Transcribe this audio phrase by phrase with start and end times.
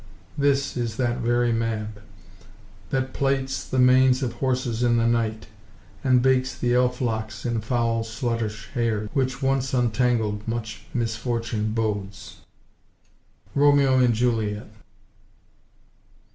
[0.45, 2.01] This is that very Mab,
[2.89, 5.45] That plats the manes of horses in the night;
[6.03, 12.37] And bakes the elf–locks in foul sluttish hairs, Which, once untangled, much misfortune bodes."
[13.55, 14.71] (_Romeo and Juliet.